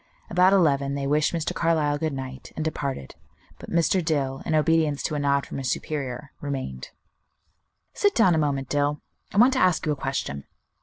About 0.31 0.51
eleven 0.51 0.95
they 0.95 1.05
wished 1.05 1.31
Mr. 1.31 1.53
Carlyle 1.53 1.99
good 1.99 2.11
night, 2.11 2.51
and 2.55 2.65
departed, 2.65 3.13
but 3.59 3.69
Mr. 3.69 4.03
Dill, 4.03 4.41
in 4.47 4.55
obedience 4.55 5.03
to 5.03 5.13
a 5.13 5.19
nod 5.19 5.45
from 5.45 5.59
his 5.59 5.69
superior, 5.69 6.31
remained. 6.41 6.89
"Sit 7.93 8.15
down 8.15 8.33
a 8.33 8.39
moment, 8.39 8.67
Dill; 8.67 8.99
I 9.31 9.37
want 9.37 9.53
to 9.53 9.59
ask 9.59 9.85
you 9.85 9.91
a 9.91 9.95
question. 9.95 10.45